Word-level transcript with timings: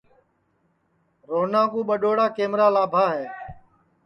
روہنا 1.29 1.61
کُو 1.71 1.79
ٻڈؔوڑا 1.87 2.25
کمرا 2.35 2.67
لابھا 2.75 3.05
ہے 3.15 3.25